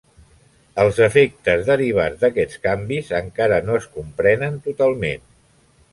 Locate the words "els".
0.83-1.01